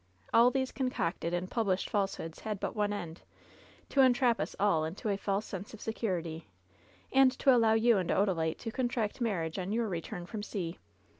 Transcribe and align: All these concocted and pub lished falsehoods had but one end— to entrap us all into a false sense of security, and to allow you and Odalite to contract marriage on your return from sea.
All 0.33 0.49
these 0.49 0.71
concocted 0.71 1.31
and 1.31 1.47
pub 1.47 1.67
lished 1.67 1.87
falsehoods 1.87 2.39
had 2.39 2.59
but 2.59 2.75
one 2.75 2.91
end— 2.91 3.21
to 3.91 4.01
entrap 4.01 4.39
us 4.39 4.55
all 4.59 4.83
into 4.83 5.09
a 5.09 5.15
false 5.15 5.45
sense 5.45 5.75
of 5.75 5.79
security, 5.79 6.47
and 7.11 7.31
to 7.37 7.55
allow 7.55 7.73
you 7.73 7.99
and 7.99 8.09
Odalite 8.09 8.57
to 8.61 8.71
contract 8.71 9.21
marriage 9.21 9.59
on 9.59 9.71
your 9.71 9.87
return 9.87 10.25
from 10.25 10.41
sea. 10.41 10.79